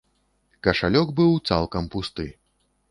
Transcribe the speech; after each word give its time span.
Кашалёк 0.67 1.07
быў 1.21 1.31
цалкам 1.51 1.83
пусты. 1.97 2.29